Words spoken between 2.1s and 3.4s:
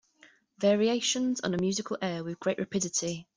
With great rapidity.